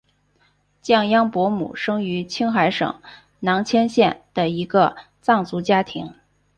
[0.81, 2.99] 降央伯姆生于青海省
[3.41, 6.15] 囊谦县的一个藏族家庭。